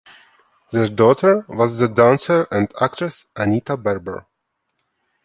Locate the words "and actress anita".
2.49-3.77